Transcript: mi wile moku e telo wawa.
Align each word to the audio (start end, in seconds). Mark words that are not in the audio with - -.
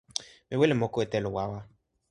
mi 0.47 0.55
wile 0.59 0.73
moku 0.81 0.97
e 1.03 1.05
telo 1.11 1.29
wawa. 1.37 1.59